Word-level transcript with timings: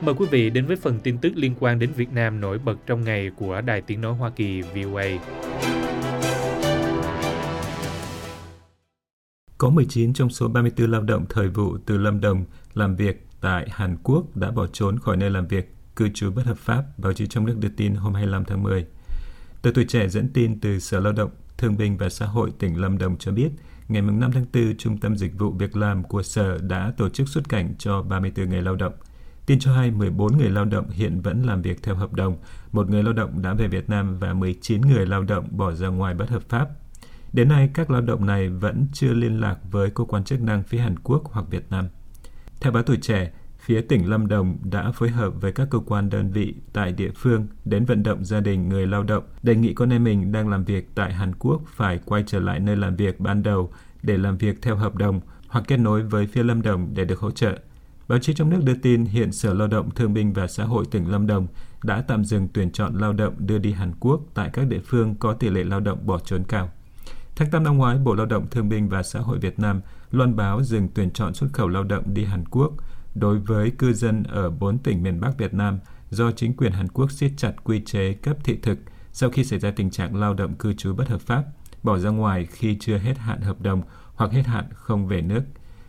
Mời 0.00 0.14
quý 0.14 0.26
vị 0.30 0.50
đến 0.50 0.66
với 0.66 0.76
phần 0.76 1.00
tin 1.00 1.18
tức 1.18 1.32
liên 1.36 1.54
quan 1.60 1.78
đến 1.78 1.92
Việt 1.92 2.12
Nam 2.12 2.40
nổi 2.40 2.58
bật 2.58 2.76
trong 2.86 3.04
ngày 3.04 3.30
của 3.36 3.60
Đài 3.60 3.80
Tiếng 3.80 4.00
Nói 4.00 4.14
Hoa 4.14 4.30
Kỳ 4.30 4.62
VOA. 4.62 5.04
Có 9.58 9.70
19 9.70 10.12
trong 10.12 10.30
số 10.30 10.48
34 10.48 10.90
lao 10.90 11.02
động 11.02 11.24
thời 11.28 11.48
vụ 11.48 11.78
từ 11.86 11.98
Lâm 11.98 12.20
Đồng 12.20 12.44
làm 12.74 12.96
việc 12.96 13.26
tại 13.40 13.68
Hàn 13.70 13.96
Quốc 14.02 14.36
đã 14.36 14.50
bỏ 14.50 14.66
trốn 14.66 14.98
khỏi 14.98 15.16
nơi 15.16 15.30
làm 15.30 15.46
việc 15.46 15.74
cư 15.96 16.08
trú 16.14 16.30
bất 16.30 16.46
hợp 16.46 16.58
pháp, 16.58 16.84
báo 16.98 17.12
chí 17.12 17.26
trong 17.26 17.46
nước 17.46 17.56
đưa 17.60 17.68
tin 17.68 17.94
hôm 17.94 18.14
25 18.14 18.44
tháng 18.44 18.62
10. 18.62 18.86
Tờ 19.62 19.70
Tuổi 19.74 19.84
Trẻ 19.88 20.08
dẫn 20.08 20.28
tin 20.32 20.60
từ 20.60 20.78
Sở 20.78 21.00
Lao 21.00 21.12
động, 21.12 21.30
Thương 21.58 21.76
binh 21.76 21.96
và 21.96 22.08
Xã 22.08 22.26
hội 22.26 22.52
tỉnh 22.58 22.80
Lâm 22.80 22.98
Đồng 22.98 23.16
cho 23.18 23.32
biết, 23.32 23.48
ngày 23.88 24.02
5 24.02 24.32
tháng 24.32 24.46
4, 24.54 24.76
Trung 24.78 24.98
tâm 24.98 25.16
Dịch 25.16 25.38
vụ 25.38 25.50
Việc 25.50 25.76
làm 25.76 26.04
của 26.04 26.22
Sở 26.22 26.58
đã 26.58 26.92
tổ 26.96 27.08
chức 27.08 27.28
xuất 27.28 27.48
cảnh 27.48 27.74
cho 27.78 28.02
34 28.02 28.48
người 28.48 28.62
lao 28.62 28.76
động. 28.76 28.92
Tin 29.46 29.58
cho 29.58 29.72
hay 29.72 29.90
14 29.90 30.36
người 30.36 30.50
lao 30.50 30.64
động 30.64 30.90
hiện 30.90 31.20
vẫn 31.20 31.42
làm 31.42 31.62
việc 31.62 31.82
theo 31.82 31.94
hợp 31.94 32.12
đồng, 32.12 32.36
một 32.72 32.90
người 32.90 33.02
lao 33.02 33.12
động 33.12 33.42
đã 33.42 33.54
về 33.54 33.68
Việt 33.68 33.88
Nam 33.90 34.18
và 34.18 34.32
19 34.32 34.80
người 34.80 35.06
lao 35.06 35.22
động 35.22 35.48
bỏ 35.50 35.72
ra 35.72 35.88
ngoài 35.88 36.14
bất 36.14 36.28
hợp 36.28 36.42
pháp. 36.48 36.68
Đến 37.32 37.48
nay, 37.48 37.70
các 37.74 37.90
lao 37.90 38.00
động 38.00 38.26
này 38.26 38.48
vẫn 38.48 38.86
chưa 38.92 39.12
liên 39.12 39.40
lạc 39.40 39.56
với 39.70 39.90
cơ 39.90 40.04
quan 40.04 40.24
chức 40.24 40.40
năng 40.40 40.62
phía 40.62 40.78
Hàn 40.78 40.98
Quốc 40.98 41.24
hoặc 41.24 41.46
Việt 41.50 41.66
Nam. 41.70 41.88
Theo 42.60 42.72
báo 42.72 42.82
tuổi 42.82 42.96
trẻ, 42.96 43.32
phía 43.58 43.80
tỉnh 43.80 44.10
Lâm 44.10 44.28
Đồng 44.28 44.58
đã 44.62 44.92
phối 44.92 45.08
hợp 45.08 45.30
với 45.40 45.52
các 45.52 45.68
cơ 45.70 45.78
quan 45.78 46.10
đơn 46.10 46.32
vị 46.32 46.54
tại 46.72 46.92
địa 46.92 47.10
phương 47.16 47.46
đến 47.64 47.84
vận 47.84 48.02
động 48.02 48.24
gia 48.24 48.40
đình 48.40 48.68
người 48.68 48.86
lao 48.86 49.02
động 49.02 49.24
đề 49.42 49.54
nghị 49.54 49.74
con 49.74 49.92
em 49.92 50.04
mình 50.04 50.32
đang 50.32 50.48
làm 50.48 50.64
việc 50.64 50.94
tại 50.94 51.12
Hàn 51.12 51.34
Quốc 51.38 51.62
phải 51.66 52.00
quay 52.04 52.24
trở 52.26 52.40
lại 52.40 52.60
nơi 52.60 52.76
làm 52.76 52.96
việc 52.96 53.20
ban 53.20 53.42
đầu 53.42 53.72
để 54.02 54.16
làm 54.16 54.36
việc 54.36 54.62
theo 54.62 54.76
hợp 54.76 54.94
đồng 54.94 55.20
hoặc 55.48 55.64
kết 55.68 55.76
nối 55.76 56.02
với 56.02 56.26
phía 56.26 56.42
Lâm 56.42 56.62
Đồng 56.62 56.90
để 56.94 57.04
được 57.04 57.18
hỗ 57.18 57.30
trợ. 57.30 57.58
Báo 58.08 58.18
chí 58.18 58.34
trong 58.34 58.50
nước 58.50 58.60
đưa 58.64 58.74
tin 58.74 59.04
hiện 59.04 59.32
Sở 59.32 59.54
Lao 59.54 59.68
động 59.68 59.90
Thương 59.90 60.14
binh 60.14 60.32
và 60.32 60.46
Xã 60.46 60.64
hội 60.64 60.84
tỉnh 60.90 61.10
Lâm 61.10 61.26
Đồng 61.26 61.46
đã 61.82 62.02
tạm 62.02 62.24
dừng 62.24 62.48
tuyển 62.52 62.72
chọn 62.72 62.94
lao 62.94 63.12
động 63.12 63.34
đưa 63.38 63.58
đi 63.58 63.72
Hàn 63.72 63.92
Quốc 64.00 64.20
tại 64.34 64.50
các 64.52 64.66
địa 64.66 64.80
phương 64.84 65.14
có 65.14 65.32
tỷ 65.32 65.48
lệ 65.48 65.64
lao 65.64 65.80
động 65.80 66.06
bỏ 66.06 66.18
trốn 66.18 66.44
cao. 66.44 66.70
Tháng 67.36 67.50
8 67.50 67.64
năm 67.64 67.76
ngoái, 67.76 67.98
Bộ 67.98 68.14
Lao 68.14 68.26
động 68.26 68.46
Thương 68.50 68.68
binh 68.68 68.88
và 68.88 69.02
Xã 69.02 69.20
hội 69.20 69.38
Việt 69.38 69.58
Nam 69.58 69.80
loan 70.10 70.36
báo 70.36 70.62
dừng 70.62 70.88
tuyển 70.94 71.10
chọn 71.10 71.34
xuất 71.34 71.48
khẩu 71.52 71.68
lao 71.68 71.84
động 71.84 72.14
đi 72.14 72.24
Hàn 72.24 72.44
Quốc 72.50 72.72
đối 73.14 73.38
với 73.38 73.70
cư 73.70 73.92
dân 73.92 74.22
ở 74.22 74.50
bốn 74.50 74.78
tỉnh 74.78 75.02
miền 75.02 75.20
Bắc 75.20 75.38
Việt 75.38 75.54
Nam 75.54 75.78
do 76.10 76.30
chính 76.32 76.56
quyền 76.56 76.72
Hàn 76.72 76.88
Quốc 76.88 77.10
siết 77.10 77.32
chặt 77.36 77.52
quy 77.64 77.80
chế 77.80 78.12
cấp 78.12 78.36
thị 78.44 78.58
thực 78.62 78.78
sau 79.12 79.30
khi 79.30 79.44
xảy 79.44 79.58
ra 79.58 79.70
tình 79.70 79.90
trạng 79.90 80.16
lao 80.16 80.34
động 80.34 80.54
cư 80.54 80.72
trú 80.72 80.94
bất 80.94 81.08
hợp 81.08 81.20
pháp, 81.20 81.44
bỏ 81.82 81.98
ra 81.98 82.10
ngoài 82.10 82.46
khi 82.50 82.76
chưa 82.80 82.98
hết 82.98 83.18
hạn 83.18 83.40
hợp 83.40 83.60
đồng 83.60 83.82
hoặc 84.14 84.32
hết 84.32 84.46
hạn 84.46 84.64
không 84.74 85.06
về 85.06 85.22
nước. 85.22 85.42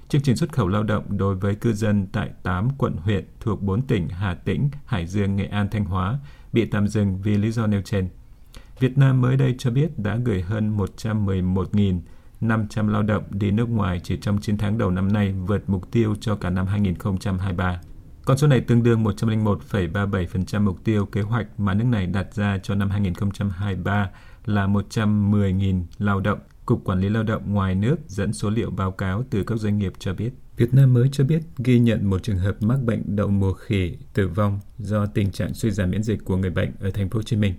Chương 0.09 0.21
trình 0.21 0.35
xuất 0.35 0.53
khẩu 0.53 0.67
lao 0.67 0.83
động 0.83 1.17
đối 1.17 1.35
với 1.35 1.55
cư 1.55 1.73
dân 1.73 2.07
tại 2.11 2.29
8 2.43 2.69
quận 2.77 2.97
huyện 2.97 3.25
thuộc 3.39 3.61
4 3.61 3.81
tỉnh 3.81 4.09
Hà 4.09 4.33
Tĩnh, 4.33 4.69
Hải 4.85 5.07
Dương, 5.07 5.35
Nghệ 5.35 5.45
An, 5.45 5.67
Thanh 5.71 5.85
Hóa 5.85 6.19
bị 6.53 6.65
tạm 6.65 6.87
dừng 6.87 7.21
vì 7.21 7.37
lý 7.37 7.51
do 7.51 7.67
nêu 7.67 7.81
trên. 7.81 8.09
Việt 8.79 8.97
Nam 8.97 9.21
mới 9.21 9.37
đây 9.37 9.55
cho 9.57 9.71
biết 9.71 9.99
đã 9.99 10.15
gửi 10.15 10.41
hơn 10.41 10.77
111.500 10.77 12.89
lao 12.89 13.03
động 13.03 13.23
đi 13.29 13.51
nước 13.51 13.69
ngoài 13.69 14.01
chỉ 14.03 14.17
trong 14.21 14.41
9 14.41 14.57
tháng 14.57 14.77
đầu 14.77 14.91
năm 14.91 15.13
nay 15.13 15.31
vượt 15.31 15.63
mục 15.67 15.91
tiêu 15.91 16.15
cho 16.21 16.35
cả 16.35 16.49
năm 16.49 16.67
2023. 16.67 17.81
Con 18.25 18.37
số 18.37 18.47
này 18.47 18.61
tương 18.61 18.83
đương 18.83 19.03
101,37% 19.03 20.61
mục 20.61 20.83
tiêu 20.83 21.05
kế 21.05 21.21
hoạch 21.21 21.59
mà 21.59 21.73
nước 21.73 21.85
này 21.85 22.07
đặt 22.07 22.33
ra 22.33 22.57
cho 22.63 22.75
năm 22.75 22.89
2023 22.89 24.09
là 24.45 24.67
110.000 24.67 25.83
lao 25.97 26.19
động. 26.19 26.39
Cục 26.67 26.83
Quản 26.83 26.99
lý 26.99 27.09
Lao 27.09 27.23
động 27.23 27.53
ngoài 27.53 27.75
nước 27.75 27.95
dẫn 28.07 28.33
số 28.33 28.49
liệu 28.49 28.71
báo 28.71 28.91
cáo 28.91 29.23
từ 29.29 29.43
các 29.43 29.59
doanh 29.59 29.77
nghiệp 29.77 29.93
cho 29.99 30.13
biết. 30.13 30.29
Việt 30.57 30.73
Nam 30.73 30.93
mới 30.93 31.09
cho 31.11 31.23
biết 31.23 31.41
ghi 31.57 31.79
nhận 31.79 32.09
một 32.09 32.23
trường 32.23 32.37
hợp 32.37 32.63
mắc 32.63 32.79
bệnh 32.83 33.15
đậu 33.15 33.27
mùa 33.27 33.53
khỉ 33.53 33.97
tử 34.13 34.27
vong 34.27 34.59
do 34.79 35.05
tình 35.05 35.31
trạng 35.31 35.53
suy 35.53 35.71
giảm 35.71 35.91
miễn 35.91 36.03
dịch 36.03 36.25
của 36.25 36.37
người 36.37 36.49
bệnh 36.49 36.71
ở 36.79 36.91
thành 36.91 37.09
phố 37.09 37.17
Hồ 37.17 37.23
Chí 37.23 37.35
Minh. 37.35 37.53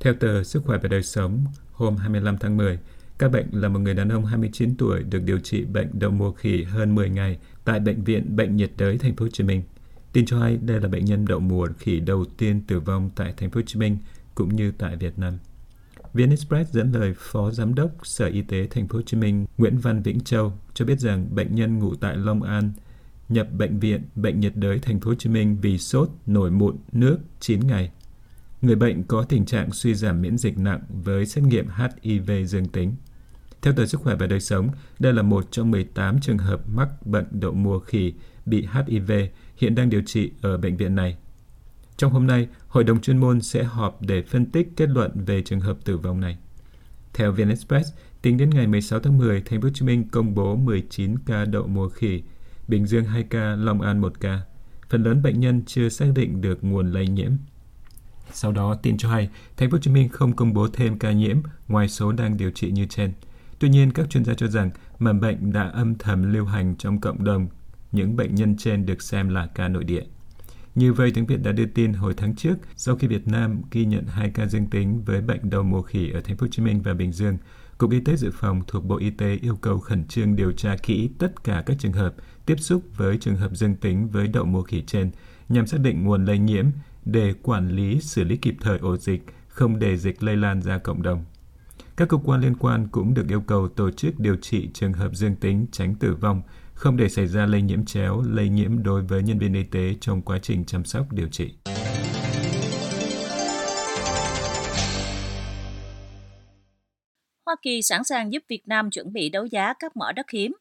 Theo 0.00 0.14
tờ 0.14 0.44
Sức 0.44 0.62
khỏe 0.64 0.78
và 0.82 0.88
đời 0.88 1.02
sống, 1.02 1.44
hôm 1.72 1.96
25 1.96 2.38
tháng 2.38 2.56
10, 2.56 2.78
các 3.18 3.32
bệnh 3.32 3.46
là 3.52 3.68
một 3.68 3.78
người 3.78 3.94
đàn 3.94 4.08
ông 4.08 4.24
29 4.24 4.76
tuổi 4.76 5.02
được 5.02 5.22
điều 5.22 5.38
trị 5.38 5.64
bệnh 5.64 5.88
đậu 5.92 6.10
mùa 6.10 6.32
khỉ 6.32 6.64
hơn 6.64 6.94
10 6.94 7.10
ngày 7.10 7.38
tại 7.64 7.80
bệnh 7.80 8.04
viện 8.04 8.36
Bệnh 8.36 8.56
nhiệt 8.56 8.70
đới 8.76 8.98
thành 8.98 9.16
phố 9.16 9.24
Hồ 9.24 9.28
Chí 9.32 9.44
Minh. 9.44 9.62
Tin 10.12 10.26
cho 10.26 10.40
hay 10.40 10.56
đây 10.56 10.80
là 10.80 10.88
bệnh 10.88 11.04
nhân 11.04 11.24
đậu 11.24 11.40
mùa 11.40 11.68
khỉ 11.78 12.00
đầu 12.00 12.24
tiên 12.24 12.60
tử 12.66 12.80
vong 12.80 13.10
tại 13.16 13.34
thành 13.36 13.50
phố 13.50 13.58
Hồ 13.58 13.64
Chí 13.66 13.78
Minh 13.78 13.96
cũng 14.34 14.56
như 14.56 14.72
tại 14.78 14.96
Việt 14.96 15.18
Nam. 15.18 15.38
VnExpress 16.18 16.72
dẫn 16.72 16.92
lời 16.92 17.14
Phó 17.18 17.50
Giám 17.50 17.74
đốc 17.74 17.90
Sở 18.02 18.26
Y 18.26 18.42
tế 18.42 18.66
Thành 18.70 18.88
phố 18.88 18.96
Hồ 18.96 19.02
Chí 19.02 19.16
Minh 19.16 19.46
Nguyễn 19.58 19.78
Văn 19.78 20.02
Vĩnh 20.02 20.20
Châu 20.20 20.52
cho 20.74 20.84
biết 20.84 21.00
rằng 21.00 21.34
bệnh 21.34 21.54
nhân 21.54 21.78
ngụ 21.78 21.94
tại 21.94 22.16
Long 22.16 22.42
An 22.42 22.72
nhập 23.28 23.52
bệnh 23.52 23.78
viện 23.78 24.02
Bệnh 24.14 24.40
nhiệt 24.40 24.52
đới 24.56 24.78
Thành 24.78 25.00
phố 25.00 25.08
Hồ 25.10 25.14
Chí 25.14 25.30
Minh 25.30 25.56
vì 25.60 25.78
sốt, 25.78 26.10
nổi 26.26 26.50
mụn, 26.50 26.76
nước 26.92 27.18
9 27.40 27.66
ngày. 27.66 27.90
Người 28.62 28.76
bệnh 28.76 29.02
có 29.02 29.22
tình 29.22 29.46
trạng 29.46 29.72
suy 29.72 29.94
giảm 29.94 30.22
miễn 30.22 30.38
dịch 30.38 30.58
nặng 30.58 30.80
với 31.04 31.26
xét 31.26 31.44
nghiệm 31.44 31.66
HIV 31.68 32.30
dương 32.46 32.68
tính. 32.68 32.94
Theo 33.62 33.72
tờ 33.72 33.86
Sức 33.86 34.00
khỏe 34.00 34.14
và 34.14 34.26
đời 34.26 34.40
sống, 34.40 34.68
đây 34.98 35.12
là 35.12 35.22
một 35.22 35.44
trong 35.50 35.70
18 35.70 36.20
trường 36.20 36.38
hợp 36.38 36.60
mắc 36.68 37.06
bệnh 37.06 37.26
đậu 37.30 37.52
mùa 37.52 37.78
khỉ 37.78 38.12
bị 38.46 38.66
HIV 38.72 39.12
hiện 39.56 39.74
đang 39.74 39.90
điều 39.90 40.02
trị 40.06 40.30
ở 40.42 40.56
bệnh 40.56 40.76
viện 40.76 40.94
này. 40.94 41.16
Trong 41.98 42.12
hôm 42.12 42.26
nay, 42.26 42.48
Hội 42.68 42.84
đồng 42.84 43.00
chuyên 43.00 43.18
môn 43.18 43.40
sẽ 43.40 43.64
họp 43.64 44.02
để 44.02 44.22
phân 44.22 44.46
tích 44.46 44.68
kết 44.76 44.88
luận 44.88 45.24
về 45.26 45.42
trường 45.42 45.60
hợp 45.60 45.76
tử 45.84 45.96
vong 45.96 46.20
này. 46.20 46.38
Theo 47.14 47.32
VnExpress, 47.32 47.92
tính 48.22 48.36
đến 48.36 48.50
ngày 48.50 48.66
16 48.66 49.00
tháng 49.00 49.18
10, 49.18 49.40
Thành 49.40 49.60
phố 49.60 49.66
Hồ 49.66 49.72
Chí 49.74 49.86
Minh 49.86 50.08
công 50.08 50.34
bố 50.34 50.56
19 50.56 51.18
ca 51.18 51.44
đậu 51.44 51.66
mùa 51.66 51.88
khỉ, 51.88 52.22
Bình 52.68 52.86
Dương 52.86 53.04
2 53.04 53.22
ca, 53.22 53.54
Long 53.54 53.80
An 53.80 54.00
1 54.00 54.20
ca. 54.20 54.40
Phần 54.88 55.02
lớn 55.02 55.22
bệnh 55.22 55.40
nhân 55.40 55.62
chưa 55.66 55.88
xác 55.88 56.06
định 56.14 56.40
được 56.40 56.64
nguồn 56.64 56.92
lây 56.92 57.08
nhiễm. 57.08 57.32
Sau 58.32 58.52
đó, 58.52 58.74
tin 58.74 58.96
cho 58.96 59.08
hay, 59.08 59.28
Thành 59.56 59.70
phố 59.70 59.74
Hồ 59.74 59.80
Chí 59.80 59.90
Minh 59.90 60.08
không 60.08 60.36
công 60.36 60.54
bố 60.54 60.68
thêm 60.68 60.98
ca 60.98 61.12
nhiễm 61.12 61.36
ngoài 61.68 61.88
số 61.88 62.12
đang 62.12 62.36
điều 62.36 62.50
trị 62.50 62.70
như 62.70 62.86
trên. 62.86 63.12
Tuy 63.58 63.68
nhiên, 63.68 63.92
các 63.92 64.10
chuyên 64.10 64.24
gia 64.24 64.34
cho 64.34 64.46
rằng 64.46 64.70
mầm 64.98 65.20
bệnh 65.20 65.52
đã 65.52 65.62
âm 65.62 65.94
thầm 65.94 66.32
lưu 66.32 66.44
hành 66.44 66.76
trong 66.76 67.00
cộng 67.00 67.24
đồng. 67.24 67.48
Những 67.92 68.16
bệnh 68.16 68.34
nhân 68.34 68.56
trên 68.56 68.86
được 68.86 69.02
xem 69.02 69.28
là 69.28 69.46
ca 69.46 69.68
nội 69.68 69.84
địa. 69.84 70.02
Như 70.78 70.92
vậy, 70.92 71.10
tiếng 71.14 71.26
Việt 71.26 71.42
đã 71.42 71.52
đưa 71.52 71.66
tin 71.66 71.92
hồi 71.92 72.14
tháng 72.16 72.34
trước, 72.36 72.54
sau 72.76 72.96
khi 72.96 73.06
Việt 73.06 73.28
Nam 73.28 73.62
ghi 73.70 73.84
nhận 73.84 74.06
hai 74.06 74.30
ca 74.30 74.46
dương 74.46 74.66
tính 74.66 75.02
với 75.04 75.20
bệnh 75.20 75.50
đầu 75.50 75.62
mùa 75.62 75.82
khỉ 75.82 76.10
ở 76.10 76.20
thành 76.20 76.36
phố 76.36 76.44
Hồ 76.44 76.48
Chí 76.50 76.62
Minh 76.62 76.82
và 76.82 76.94
Bình 76.94 77.12
Dương, 77.12 77.36
Cục 77.78 77.90
Y 77.90 78.00
tế 78.00 78.16
Dự 78.16 78.30
phòng 78.34 78.62
thuộc 78.66 78.84
Bộ 78.84 78.96
Y 78.96 79.10
tế 79.10 79.38
yêu 79.42 79.56
cầu 79.56 79.78
khẩn 79.78 80.04
trương 80.04 80.36
điều 80.36 80.52
tra 80.52 80.76
kỹ 80.82 81.10
tất 81.18 81.44
cả 81.44 81.62
các 81.66 81.76
trường 81.78 81.92
hợp 81.92 82.14
tiếp 82.46 82.56
xúc 82.60 82.82
với 82.96 83.18
trường 83.18 83.36
hợp 83.36 83.56
dương 83.56 83.76
tính 83.76 84.08
với 84.08 84.28
đậu 84.28 84.44
mùa 84.44 84.62
khỉ 84.62 84.82
trên 84.86 85.10
nhằm 85.48 85.66
xác 85.66 85.80
định 85.80 86.04
nguồn 86.04 86.24
lây 86.24 86.38
nhiễm 86.38 86.66
để 87.04 87.34
quản 87.42 87.68
lý 87.68 88.00
xử 88.00 88.24
lý 88.24 88.36
kịp 88.36 88.56
thời 88.60 88.78
ổ 88.78 88.96
dịch, 88.96 89.26
không 89.48 89.78
để 89.78 89.96
dịch 89.96 90.22
lây 90.22 90.36
lan 90.36 90.62
ra 90.62 90.78
cộng 90.78 91.02
đồng. 91.02 91.24
Các 91.96 92.08
cơ 92.08 92.16
quan 92.16 92.40
liên 92.40 92.54
quan 92.54 92.88
cũng 92.88 93.14
được 93.14 93.28
yêu 93.28 93.40
cầu 93.40 93.68
tổ 93.68 93.90
chức 93.90 94.20
điều 94.20 94.36
trị 94.36 94.70
trường 94.74 94.92
hợp 94.92 95.14
dương 95.14 95.36
tính 95.36 95.66
tránh 95.72 95.94
tử 95.94 96.14
vong, 96.14 96.42
không 96.78 96.96
để 96.96 97.08
xảy 97.08 97.26
ra 97.26 97.46
lây 97.46 97.62
nhiễm 97.62 97.84
chéo, 97.84 98.22
lây 98.22 98.48
nhiễm 98.48 98.82
đối 98.82 99.02
với 99.02 99.22
nhân 99.22 99.38
viên 99.38 99.54
y 99.54 99.64
tế 99.64 99.94
trong 100.00 100.22
quá 100.22 100.38
trình 100.42 100.64
chăm 100.66 100.84
sóc 100.84 101.12
điều 101.12 101.28
trị. 101.28 101.54
Hoa 107.46 107.56
Kỳ 107.62 107.82
sẵn 107.82 108.04
sàng 108.04 108.32
giúp 108.32 108.42
Việt 108.48 108.62
Nam 108.68 108.90
chuẩn 108.90 109.12
bị 109.12 109.28
đấu 109.28 109.46
giá 109.46 109.74
các 109.78 109.96
mỏ 109.96 110.12
đất 110.12 110.30
hiếm. 110.30 110.52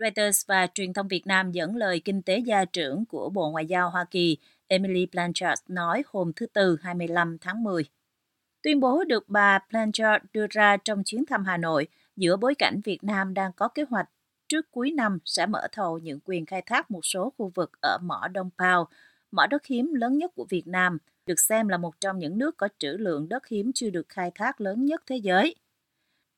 Reuters 0.00 0.46
và 0.48 0.66
truyền 0.74 0.92
thông 0.92 1.08
Việt 1.08 1.26
Nam 1.26 1.52
dẫn 1.52 1.76
lời 1.76 2.00
kinh 2.04 2.22
tế 2.22 2.38
gia 2.38 2.64
trưởng 2.64 3.04
của 3.06 3.30
Bộ 3.30 3.50
Ngoại 3.50 3.66
giao 3.66 3.90
Hoa 3.90 4.04
Kỳ 4.10 4.36
Emily 4.68 5.06
Blanchard 5.12 5.62
nói 5.68 6.02
hôm 6.06 6.32
thứ 6.36 6.46
Tư 6.46 6.78
25 6.82 7.36
tháng 7.40 7.62
10. 7.62 7.84
Tuyên 8.62 8.80
bố 8.80 9.04
được 9.04 9.28
bà 9.28 9.58
Blanchard 9.70 10.24
đưa 10.32 10.46
ra 10.50 10.76
trong 10.76 11.04
chuyến 11.04 11.26
thăm 11.26 11.44
Hà 11.44 11.56
Nội 11.56 11.86
giữa 12.16 12.36
bối 12.36 12.54
cảnh 12.54 12.80
Việt 12.84 13.04
Nam 13.04 13.34
đang 13.34 13.52
có 13.52 13.68
kế 13.68 13.84
hoạch 13.90 14.08
trước 14.52 14.70
cuối 14.70 14.90
năm 14.90 15.18
sẽ 15.24 15.46
mở 15.46 15.66
thầu 15.72 15.98
những 15.98 16.20
quyền 16.24 16.46
khai 16.46 16.62
thác 16.66 16.90
một 16.90 17.06
số 17.06 17.32
khu 17.38 17.52
vực 17.54 17.70
ở 17.80 17.98
mỏ 18.02 18.28
Đông 18.32 18.50
Pao, 18.58 18.88
mỏ 19.30 19.46
đất 19.46 19.66
hiếm 19.66 19.94
lớn 19.94 20.18
nhất 20.18 20.32
của 20.34 20.46
Việt 20.48 20.66
Nam, 20.66 20.98
được 21.26 21.40
xem 21.40 21.68
là 21.68 21.76
một 21.76 22.00
trong 22.00 22.18
những 22.18 22.38
nước 22.38 22.56
có 22.56 22.68
trữ 22.78 22.88
lượng 22.88 23.28
đất 23.28 23.48
hiếm 23.48 23.72
chưa 23.74 23.90
được 23.90 24.08
khai 24.08 24.30
thác 24.34 24.60
lớn 24.60 24.84
nhất 24.84 25.02
thế 25.06 25.16
giới. 25.16 25.54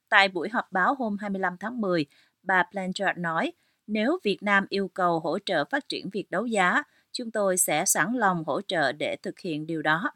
Tại 0.09 0.29
buổi 0.29 0.49
họp 0.49 0.73
báo 0.73 0.94
hôm 0.94 1.17
25 1.21 1.56
tháng 1.61 1.81
10, 1.81 2.06
bà 2.43 2.62
Blanchard 2.73 3.19
nói, 3.19 3.53
nếu 3.87 4.19
Việt 4.23 4.43
Nam 4.43 4.67
yêu 4.69 4.88
cầu 4.88 5.21
hỗ 5.21 5.38
trợ 5.38 5.65
phát 5.65 5.88
triển 5.88 6.11
việc 6.11 6.31
đấu 6.31 6.47
giá, 6.47 6.83
chúng 7.12 7.31
tôi 7.31 7.56
sẽ 7.56 7.85
sẵn 7.85 8.12
lòng 8.15 8.44
hỗ 8.47 8.61
trợ 8.61 8.93
để 8.93 9.17
thực 9.23 9.38
hiện 9.38 9.67
điều 9.67 9.83
đó. 9.83 10.12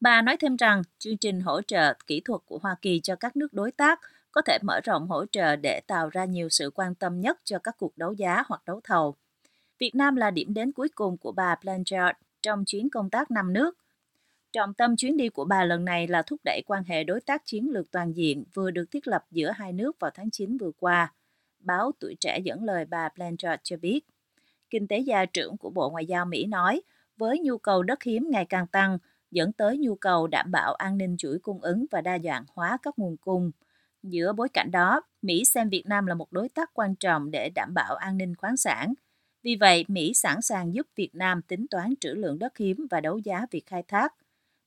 Bà 0.00 0.22
nói 0.22 0.36
thêm 0.36 0.56
rằng 0.56 0.82
chương 0.98 1.18
trình 1.18 1.40
hỗ 1.40 1.62
trợ 1.62 1.94
kỹ 2.06 2.20
thuật 2.24 2.40
của 2.46 2.58
Hoa 2.58 2.76
Kỳ 2.82 3.00
cho 3.00 3.16
các 3.16 3.36
nước 3.36 3.52
đối 3.52 3.72
tác 3.72 4.00
có 4.32 4.42
thể 4.42 4.58
mở 4.62 4.80
rộng 4.84 5.08
hỗ 5.08 5.26
trợ 5.26 5.56
để 5.56 5.80
tạo 5.86 6.08
ra 6.08 6.24
nhiều 6.24 6.48
sự 6.48 6.70
quan 6.74 6.94
tâm 6.94 7.20
nhất 7.20 7.38
cho 7.44 7.58
các 7.58 7.76
cuộc 7.78 7.98
đấu 7.98 8.12
giá 8.12 8.42
hoặc 8.46 8.62
đấu 8.66 8.80
thầu. 8.84 9.14
Việt 9.78 9.94
Nam 9.94 10.16
là 10.16 10.30
điểm 10.30 10.54
đến 10.54 10.72
cuối 10.72 10.88
cùng 10.94 11.16
của 11.16 11.32
bà 11.32 11.56
Blanchard 11.62 12.18
trong 12.42 12.64
chuyến 12.64 12.90
công 12.90 13.10
tác 13.10 13.30
năm 13.30 13.52
nước. 13.52 13.78
Trọng 14.52 14.74
tâm 14.74 14.96
chuyến 14.96 15.16
đi 15.16 15.28
của 15.28 15.44
bà 15.44 15.64
lần 15.64 15.84
này 15.84 16.06
là 16.08 16.22
thúc 16.22 16.40
đẩy 16.44 16.62
quan 16.66 16.84
hệ 16.84 17.04
đối 17.04 17.20
tác 17.20 17.42
chiến 17.44 17.70
lược 17.70 17.90
toàn 17.90 18.12
diện 18.12 18.44
vừa 18.54 18.70
được 18.70 18.84
thiết 18.90 19.06
lập 19.08 19.24
giữa 19.30 19.50
hai 19.50 19.72
nước 19.72 20.00
vào 20.00 20.10
tháng 20.14 20.30
9 20.30 20.58
vừa 20.58 20.70
qua. 20.78 21.12
Báo 21.58 21.92
Tuổi 22.00 22.16
Trẻ 22.20 22.38
dẫn 22.44 22.64
lời 22.64 22.84
bà 22.84 23.08
Blanchard 23.16 23.60
cho 23.62 23.76
biết. 23.76 24.00
Kinh 24.70 24.88
tế 24.88 24.98
gia 24.98 25.24
trưởng 25.24 25.56
của 25.56 25.70
Bộ 25.70 25.90
Ngoại 25.90 26.06
giao 26.06 26.24
Mỹ 26.24 26.46
nói, 26.46 26.82
với 27.16 27.38
nhu 27.38 27.58
cầu 27.58 27.82
đất 27.82 28.02
hiếm 28.02 28.28
ngày 28.30 28.44
càng 28.44 28.66
tăng, 28.66 28.98
dẫn 29.30 29.52
tới 29.52 29.78
nhu 29.78 29.94
cầu 29.94 30.26
đảm 30.26 30.50
bảo 30.50 30.74
an 30.74 30.98
ninh 30.98 31.16
chuỗi 31.18 31.38
cung 31.38 31.60
ứng 31.60 31.84
và 31.90 32.00
đa 32.00 32.18
dạng 32.18 32.44
hóa 32.54 32.78
các 32.82 32.98
nguồn 32.98 33.16
cung. 33.16 33.50
Giữa 34.02 34.32
bối 34.32 34.48
cảnh 34.48 34.70
đó, 34.70 35.00
Mỹ 35.22 35.44
xem 35.44 35.68
Việt 35.68 35.82
Nam 35.86 36.06
là 36.06 36.14
một 36.14 36.32
đối 36.32 36.48
tác 36.48 36.70
quan 36.74 36.94
trọng 36.94 37.30
để 37.30 37.50
đảm 37.54 37.74
bảo 37.74 37.94
an 37.94 38.18
ninh 38.18 38.34
khoáng 38.36 38.56
sản. 38.56 38.94
Vì 39.42 39.56
vậy, 39.60 39.84
Mỹ 39.88 40.14
sẵn 40.14 40.42
sàng 40.42 40.74
giúp 40.74 40.86
Việt 40.96 41.14
Nam 41.14 41.42
tính 41.42 41.66
toán 41.70 41.94
trữ 42.00 42.14
lượng 42.14 42.38
đất 42.38 42.56
hiếm 42.58 42.86
và 42.90 43.00
đấu 43.00 43.18
giá 43.18 43.46
việc 43.50 43.66
khai 43.66 43.82
thác. 43.88 44.14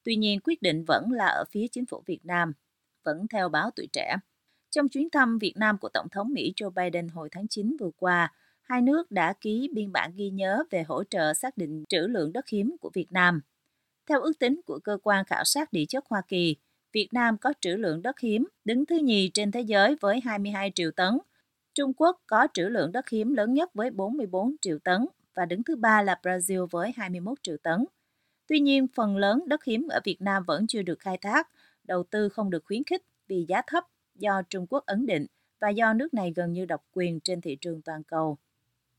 Tuy 0.03 0.15
nhiên, 0.15 0.39
quyết 0.43 0.61
định 0.61 0.83
vẫn 0.87 1.11
là 1.11 1.25
ở 1.25 1.43
phía 1.51 1.67
chính 1.71 1.85
phủ 1.85 2.03
Việt 2.05 2.25
Nam, 2.25 2.53
vẫn 3.03 3.27
theo 3.27 3.49
báo 3.49 3.71
tuổi 3.75 3.87
trẻ. 3.93 4.15
Trong 4.69 4.89
chuyến 4.89 5.09
thăm 5.09 5.37
Việt 5.37 5.53
Nam 5.57 5.77
của 5.77 5.89
Tổng 5.93 6.07
thống 6.11 6.33
Mỹ 6.33 6.53
Joe 6.55 6.69
Biden 6.69 7.07
hồi 7.07 7.29
tháng 7.31 7.47
9 7.47 7.75
vừa 7.79 7.91
qua, 7.97 8.33
hai 8.61 8.81
nước 8.81 9.11
đã 9.11 9.33
ký 9.33 9.69
biên 9.73 9.91
bản 9.91 10.11
ghi 10.15 10.29
nhớ 10.29 10.63
về 10.71 10.83
hỗ 10.83 11.03
trợ 11.03 11.33
xác 11.33 11.57
định 11.57 11.83
trữ 11.89 12.07
lượng 12.07 12.33
đất 12.33 12.47
hiếm 12.47 12.75
của 12.81 12.89
Việt 12.93 13.11
Nam. 13.11 13.41
Theo 14.09 14.21
ước 14.21 14.39
tính 14.39 14.61
của 14.65 14.79
cơ 14.83 14.97
quan 15.03 15.25
khảo 15.25 15.43
sát 15.43 15.73
địa 15.73 15.85
chất 15.89 16.05
Hoa 16.09 16.21
Kỳ, 16.27 16.55
Việt 16.95 17.13
Nam 17.13 17.37
có 17.37 17.53
trữ 17.61 17.75
lượng 17.75 18.01
đất 18.01 18.19
hiếm 18.19 18.47
đứng 18.65 18.85
thứ 18.85 18.97
nhì 18.97 19.29
trên 19.33 19.51
thế 19.51 19.61
giới 19.61 19.95
với 20.01 20.19
22 20.25 20.71
triệu 20.75 20.91
tấn. 20.91 21.17
Trung 21.73 21.93
Quốc 21.93 22.21
có 22.27 22.47
trữ 22.53 22.63
lượng 22.63 22.91
đất 22.91 23.09
hiếm 23.09 23.33
lớn 23.33 23.53
nhất 23.53 23.73
với 23.73 23.91
44 23.91 24.55
triệu 24.61 24.79
tấn 24.79 25.05
và 25.33 25.45
đứng 25.45 25.63
thứ 25.63 25.75
ba 25.75 26.01
là 26.01 26.19
Brazil 26.23 26.67
với 26.71 26.91
21 26.95 27.43
triệu 27.43 27.57
tấn. 27.63 27.85
Tuy 28.47 28.59
nhiên, 28.59 28.87
phần 28.95 29.17
lớn 29.17 29.43
đất 29.47 29.63
hiếm 29.63 29.87
ở 29.87 29.99
Việt 30.03 30.21
Nam 30.21 30.43
vẫn 30.47 30.67
chưa 30.67 30.81
được 30.81 30.99
khai 30.99 31.17
thác, 31.17 31.49
đầu 31.83 32.03
tư 32.03 32.29
không 32.29 32.49
được 32.49 32.63
khuyến 32.65 32.83
khích 32.83 33.01
vì 33.27 33.45
giá 33.47 33.61
thấp 33.67 33.83
do 34.15 34.41
Trung 34.49 34.67
Quốc 34.69 34.85
ấn 34.85 35.05
định 35.05 35.25
và 35.59 35.69
do 35.69 35.93
nước 35.93 36.13
này 36.13 36.33
gần 36.35 36.53
như 36.53 36.65
độc 36.65 36.85
quyền 36.91 37.19
trên 37.19 37.41
thị 37.41 37.57
trường 37.61 37.81
toàn 37.81 38.03
cầu. 38.03 38.37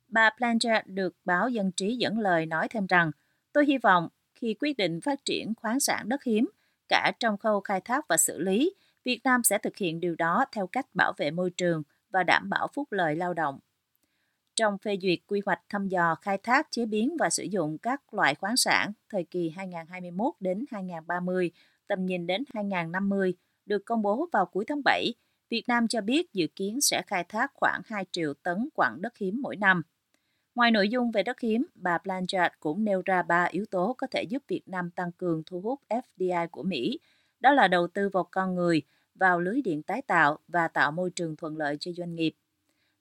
Bà 0.08 0.31
Blanchard 0.38 0.87
được 0.87 1.16
báo 1.25 1.48
Dân 1.48 1.72
trí 1.72 1.96
dẫn 1.96 2.19
lời 2.19 2.46
nói 2.46 2.69
thêm 2.69 2.87
rằng, 2.87 3.10
tôi 3.52 3.66
hy 3.66 3.78
vọng 3.78 4.08
khi 4.34 4.54
quyết 4.60 4.76
định 4.76 5.00
phát 5.00 5.25
triển 5.25 5.54
khoáng 5.54 5.81
sản 5.81 6.08
đất 6.08 6.25
hiếm, 6.25 6.48
cả 6.88 7.12
trong 7.20 7.36
khâu 7.36 7.60
khai 7.60 7.80
thác 7.80 8.08
và 8.08 8.16
xử 8.16 8.38
lý, 8.38 8.74
Việt 9.04 9.20
Nam 9.24 9.42
sẽ 9.44 9.58
thực 9.58 9.76
hiện 9.76 10.00
điều 10.00 10.16
đó 10.16 10.44
theo 10.52 10.66
cách 10.66 10.86
bảo 10.94 11.12
vệ 11.16 11.30
môi 11.30 11.50
trường 11.50 11.82
và 12.10 12.22
đảm 12.22 12.50
bảo 12.50 12.68
phúc 12.74 12.92
lợi 12.92 13.16
lao 13.16 13.34
động. 13.34 13.58
Trong 14.56 14.78
phê 14.78 14.98
duyệt 15.02 15.18
quy 15.26 15.42
hoạch 15.46 15.60
thăm 15.68 15.88
dò, 15.88 16.14
khai 16.14 16.38
thác, 16.38 16.66
chế 16.70 16.86
biến 16.86 17.16
và 17.18 17.30
sử 17.30 17.42
dụng 17.42 17.78
các 17.78 18.14
loại 18.14 18.34
khoáng 18.34 18.56
sản 18.56 18.92
thời 19.08 19.24
kỳ 19.24 19.50
2021 19.56 20.34
đến 20.40 20.64
2030, 20.70 21.50
tầm 21.86 22.06
nhìn 22.06 22.26
đến 22.26 22.44
2050 22.54 23.34
được 23.66 23.82
công 23.86 24.02
bố 24.02 24.28
vào 24.32 24.46
cuối 24.46 24.64
tháng 24.68 24.82
7, 24.84 25.14
Việt 25.50 25.64
Nam 25.68 25.88
cho 25.88 26.00
biết 26.00 26.32
dự 26.32 26.46
kiến 26.56 26.80
sẽ 26.80 27.02
khai 27.06 27.24
thác 27.24 27.50
khoảng 27.54 27.80
2 27.84 28.04
triệu 28.12 28.34
tấn 28.34 28.68
quặng 28.74 29.02
đất 29.02 29.16
hiếm 29.18 29.40
mỗi 29.42 29.56
năm. 29.56 29.82
Ngoài 30.56 30.70
nội 30.70 30.88
dung 30.88 31.11
về 31.11 31.23
đất 31.23 31.41
hiếm, 31.41 31.67
bà 31.75 31.99
Blanchard 32.05 32.55
cũng 32.61 32.85
nêu 32.85 33.03
ra 33.05 33.23
ba 33.23 33.44
yếu 33.44 33.64
tố 33.70 33.94
có 33.99 34.06
thể 34.06 34.23
giúp 34.23 34.43
Việt 34.49 34.62
Nam 34.67 34.91
tăng 34.91 35.12
cường 35.12 35.43
thu 35.47 35.61
hút 35.61 35.81
FDI 35.88 36.49
của 36.49 36.62
Mỹ. 36.62 36.99
Đó 37.41 37.53
là 37.53 37.69
đầu 37.69 37.87
tư 37.87 38.08
vào 38.08 38.29
con 38.31 38.55
người, 38.55 38.82
vào 39.14 39.41
lưới 39.41 39.62
điện 39.62 39.82
tái 39.82 40.03
tạo 40.03 40.38
và 40.49 40.69
tạo 40.69 40.93
môi 40.93 41.11
trường 41.11 41.37
thuận 41.37 41.56
lợi 41.56 41.76
cho 41.81 41.93
doanh 41.93 42.14
nghiệp. 42.14 42.35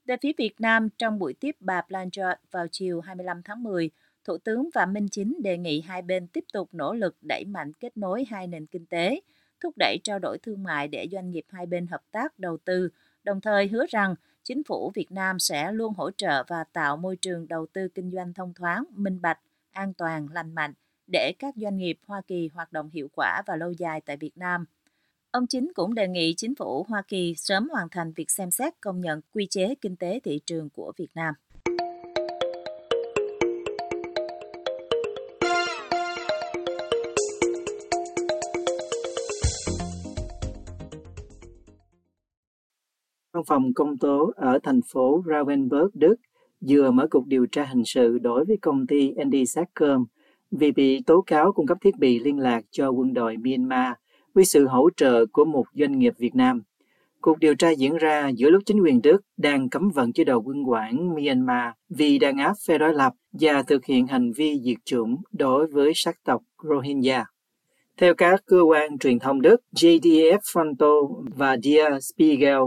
Về 0.06 0.16
phía 0.22 0.32
Việt 0.38 0.62
Nam, 0.62 0.90
trong 0.98 1.20
buổi 1.20 1.34
tiếp 1.34 1.56
bà 1.60 1.82
Blanchard 1.90 2.42
vào 2.52 2.68
chiều 2.72 3.02
25 3.02 3.42
tháng 3.44 3.64
10, 3.64 3.90
Thủ 4.24 4.38
tướng 4.38 4.70
Phạm 4.74 4.94
Minh 4.94 5.08
Chính 5.12 5.42
đề 5.44 5.58
nghị 5.58 5.82
hai 5.82 6.02
bên 6.02 6.28
tiếp 6.28 6.44
tục 6.54 6.70
nỗ 6.72 6.94
lực 6.94 7.18
đẩy 7.22 7.46
mạnh 7.46 7.72
kết 7.74 7.98
nối 7.98 8.26
hai 8.30 8.48
nền 8.48 8.66
kinh 8.66 8.86
tế, 8.86 9.22
thúc 9.60 9.74
đẩy 9.78 9.98
trao 10.04 10.20
đổi 10.20 10.38
thương 10.38 10.64
mại 10.64 10.88
để 10.88 11.08
doanh 11.12 11.32
nghiệp 11.32 11.46
hai 11.50 11.66
bên 11.66 11.88
hợp 11.88 12.02
tác 12.12 12.40
đầu 12.40 12.58
tư, 12.58 12.90
đồng 13.24 13.42
thời 13.42 13.68
hứa 13.68 13.86
rằng 13.90 14.16
chính 14.46 14.64
phủ 14.64 14.92
Việt 14.96 15.12
Nam 15.12 15.40
sẽ 15.40 15.72
luôn 15.72 15.94
hỗ 15.94 16.12
trợ 16.12 16.44
và 16.48 16.64
tạo 16.64 16.98
môi 16.98 17.16
trường 17.16 17.48
đầu 17.48 17.66
tư 17.74 17.88
kinh 17.88 18.12
doanh 18.12 18.34
thông 18.34 18.54
thoáng, 18.54 18.84
minh 18.92 19.22
bạch, 19.22 19.40
an 19.72 19.94
toàn, 19.94 20.28
lành 20.32 20.56
mạnh 20.56 20.74
để 21.08 21.34
các 21.40 21.56
doanh 21.58 21.78
nghiệp 21.78 21.98
Hoa 22.08 22.22
Kỳ 22.28 22.50
hoạt 22.54 22.74
động 22.74 22.90
hiệu 22.94 23.08
quả 23.16 23.42
và 23.46 23.56
lâu 23.56 23.72
dài 23.72 24.02
tại 24.02 24.18
Việt 24.18 24.38
Nam. 24.38 24.66
Ông 25.32 25.48
Chính 25.48 25.72
cũng 25.76 25.94
đề 25.94 26.08
nghị 26.08 26.34
chính 26.38 26.56
phủ 26.56 26.86
Hoa 26.90 27.02
Kỳ 27.08 27.36
sớm 27.38 27.70
hoàn 27.70 27.90
thành 27.90 28.14
việc 28.14 28.32
xem 28.32 28.52
xét 28.52 28.74
công 28.82 29.02
nhận 29.02 29.22
quy 29.34 29.48
chế 29.50 29.76
kinh 29.82 29.96
tế 29.96 30.20
thị 30.24 30.40
trường 30.46 30.70
của 30.70 30.94
Việt 30.98 31.10
Nam. 31.16 31.36
Phòng 43.48 43.74
công 43.74 43.98
tố 43.98 44.32
ở 44.36 44.60
thành 44.64 44.82
phố 44.82 45.24
Ravensburg, 45.28 45.90
Đức 45.94 46.16
vừa 46.68 46.92
mở 46.92 47.08
cuộc 47.12 47.28
điều 47.28 47.46
tra 47.46 47.66
hình 47.66 47.86
sự 47.86 48.18
đối 48.18 48.46
với 48.46 48.58
công 48.62 48.88
ty 48.88 49.12
Andy 49.18 49.46
Satcom 49.46 50.06
vì 50.52 50.72
bị 50.72 51.02
tố 51.06 51.22
cáo 51.22 51.52
cung 51.52 51.68
cấp 51.68 51.78
thiết 51.82 51.98
bị 52.00 52.20
liên 52.20 52.40
lạc 52.40 52.62
cho 52.72 52.90
quân 52.90 53.14
đội 53.14 53.38
Myanmar 53.38 53.94
với 54.34 54.46
sự 54.46 54.68
hỗ 54.68 54.90
trợ 54.98 55.26
của 55.26 55.46
một 55.46 55.66
doanh 55.74 56.00
nghiệp 56.00 56.14
Việt 56.18 56.36
Nam. 56.36 56.62
Cuộc 57.22 57.40
điều 57.40 57.56
tra 57.56 57.70
diễn 57.70 57.98
ra 57.98 58.28
giữa 58.28 58.50
lúc 58.50 58.64
chính 58.66 58.82
quyền 58.84 59.02
Đức 59.02 59.22
đang 59.38 59.70
cấm 59.70 59.90
vận 59.90 60.14
chế 60.14 60.24
độ 60.24 60.42
quân 60.42 60.70
quản 60.70 61.16
Myanmar 61.16 61.74
vì 61.90 62.20
đàn 62.20 62.38
áp 62.38 62.54
phe 62.68 62.78
đối 62.78 62.94
lập 62.94 63.14
và 63.32 63.64
thực 63.64 63.86
hiện 63.86 64.08
hành 64.08 64.32
vi 64.32 64.60
diệt 64.64 64.78
chủng 64.86 65.16
đối 65.32 65.68
với 65.68 65.92
sắc 65.96 66.24
tộc 66.24 66.42
Rohingya. 66.64 67.26
Theo 67.98 68.14
các 68.14 68.44
cơ 68.46 68.62
quan 68.62 68.98
truyền 68.98 69.20
thông 69.20 69.42
Đức, 69.42 69.62
JDF 69.76 70.38
Fronto 70.38 71.24
và 71.36 71.58
Der 71.58 71.94
Spiegel, 72.14 72.62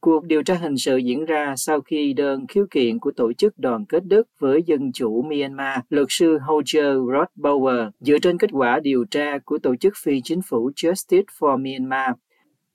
Cuộc 0.00 0.24
điều 0.24 0.42
tra 0.42 0.54
hình 0.54 0.76
sự 0.76 0.96
diễn 0.96 1.24
ra 1.24 1.54
sau 1.56 1.80
khi 1.80 2.12
đơn 2.12 2.46
khiếu 2.46 2.66
kiện 2.70 2.98
của 2.98 3.10
tổ 3.10 3.32
chức 3.32 3.58
đoàn 3.58 3.84
kết 3.84 4.04
Đức 4.06 4.28
với 4.38 4.62
dân 4.66 4.92
chủ 4.92 5.22
Myanmar, 5.22 5.78
luật 5.90 6.06
sư 6.10 6.38
Holger 6.38 6.96
Rothbauer, 7.12 7.88
dựa 8.00 8.18
trên 8.18 8.38
kết 8.38 8.50
quả 8.52 8.80
điều 8.80 9.04
tra 9.10 9.38
của 9.44 9.58
tổ 9.58 9.76
chức 9.76 9.94
phi 10.02 10.20
chính 10.24 10.40
phủ 10.48 10.70
Justice 10.76 11.22
for 11.38 11.62
Myanmar. 11.62 12.10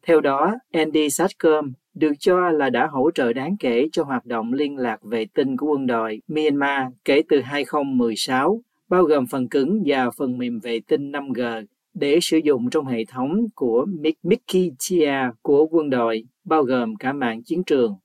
Theo 0.08 0.22
đó, 0.22 0.54
Andy 0.72 1.10
Satcom 1.10 1.74
được 1.94 2.12
cho 2.20 2.50
là 2.50 2.70
đã 2.70 2.88
hỗ 2.88 3.12
trợ 3.12 3.34
đáng 3.34 3.58
kể 3.60 3.88
cho 3.92 4.04
hoạt 4.04 4.26
động 4.26 4.54
liên 4.54 4.78
lạc 4.78 5.04
vệ 5.04 5.26
tinh 5.34 5.58
của 5.58 5.68
quân 5.68 5.88
đội 5.88 6.22
Myanmar 6.28 6.82
kể 7.06 7.22
từ 7.30 7.42
2016, 7.42 8.62
bao 8.90 9.04
gồm 9.04 9.28
phần 9.28 9.50
cứng 9.50 9.84
và 9.86 10.10
phần 10.18 10.38
mềm 10.38 10.60
vệ 10.60 10.80
tinh 10.88 11.12
5G 11.12 11.66
để 11.94 12.20
sử 12.22 12.38
dụng 12.38 12.70
trong 12.70 12.86
hệ 12.86 13.06
thống 13.06 13.46
của 13.56 13.86
Mikitia 14.24 15.14
của 15.42 15.66
quân 15.66 15.90
đội 15.90 16.24
bao 16.44 16.64
gồm 16.64 16.96
cả 16.96 17.14
mạng 17.14 17.44
chiến 17.44 17.64
trường. 17.64 17.96